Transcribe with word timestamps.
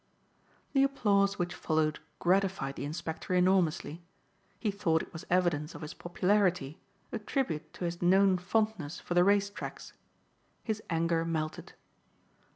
The 0.73 0.81
applause 0.81 1.37
which 1.37 1.53
followed 1.53 1.99
gratified 2.17 2.75
the 2.75 2.85
Inspector 2.85 3.31
enormously. 3.31 4.01
He 4.59 4.71
thought 4.71 5.03
it 5.03 5.13
was 5.13 5.27
evidence 5.29 5.75
of 5.75 5.83
his 5.83 5.93
popularity, 5.93 6.79
a 7.11 7.19
tribute 7.19 7.71
to 7.73 7.85
his 7.85 8.01
known 8.01 8.39
fondness 8.39 8.99
for 8.99 9.13
the 9.13 9.23
race 9.23 9.51
tracks. 9.51 9.93
His 10.63 10.81
anger 10.89 11.23
melted. 11.23 11.73